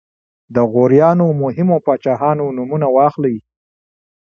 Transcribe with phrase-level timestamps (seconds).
[0.55, 3.37] د غوریانو مهمو پاچاهانو نومونه واخلئ.